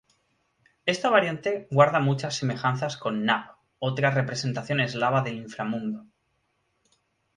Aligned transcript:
Esta 0.87 1.11
variante 1.11 1.67
guarda 1.69 1.99
muchas 1.99 2.33
semejanzas 2.35 2.97
con 2.97 3.23
Nav, 3.23 3.57
otra 3.77 4.09
representación 4.09 4.79
eslava 4.79 5.21
del 5.21 5.35
inframundo. 5.35 6.07